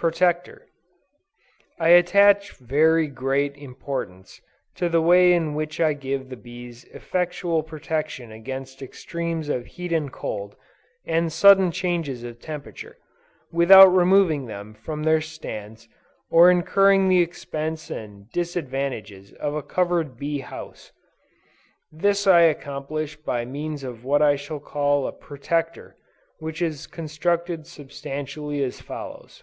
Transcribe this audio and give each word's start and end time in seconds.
PROTECTOR. 0.00 0.64
I 1.80 1.88
attach 1.88 2.52
very 2.58 3.08
great 3.08 3.56
importance 3.56 4.40
to 4.76 4.88
the 4.88 5.02
way 5.02 5.32
in 5.32 5.54
which 5.56 5.80
I 5.80 5.92
give 5.92 6.28
the 6.28 6.36
bees 6.36 6.84
effectual 6.94 7.64
protection 7.64 8.30
against 8.30 8.80
extremes 8.80 9.48
of 9.48 9.66
heat 9.66 9.92
and 9.92 10.12
cold, 10.12 10.54
and 11.04 11.32
sudden 11.32 11.72
changes 11.72 12.22
of 12.22 12.38
temperature, 12.38 12.96
without 13.50 13.86
removing 13.88 14.46
them 14.46 14.72
from 14.72 15.02
their 15.02 15.20
stands, 15.20 15.88
or 16.30 16.48
incurring 16.48 17.08
the 17.08 17.20
expense 17.20 17.90
and 17.90 18.30
disadvantages 18.30 19.32
of 19.32 19.56
a 19.56 19.64
covered 19.64 20.16
Bee 20.16 20.38
House. 20.38 20.92
This 21.90 22.24
I 22.24 22.42
accomplish 22.42 23.16
by 23.16 23.44
means 23.44 23.82
of 23.82 24.04
what 24.04 24.22
I 24.22 24.36
shall 24.36 24.60
call 24.60 25.08
a 25.08 25.12
Protector 25.12 25.96
which 26.38 26.62
is 26.62 26.86
constructed 26.86 27.66
substantially 27.66 28.62
as 28.62 28.80
follows. 28.80 29.42